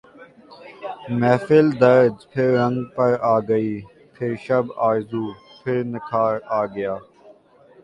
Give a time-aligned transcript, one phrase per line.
[1.19, 3.73] محفل درد پھر رنگ پر آ گئی
[4.15, 5.25] پھر شب آرزو
[5.59, 6.95] پر نکھار آ گیا